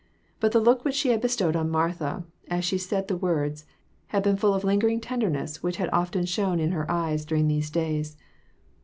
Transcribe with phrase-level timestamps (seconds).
[0.39, 3.65] But the look which she had bestowed on Martha as she said the words,
[4.07, 7.69] had been full of a lingering tenderness which often shone in her eyes during these
[7.69, 8.17] days.